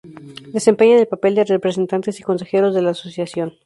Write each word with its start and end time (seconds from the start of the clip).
Desempeñan 0.55 0.99
el 0.99 1.07
papel 1.13 1.35
de 1.35 1.43
representantes 1.43 2.19
y 2.19 2.23
consejeros 2.23 2.73
de 2.73 2.81
la 2.81 2.89
asociación. 2.89 3.59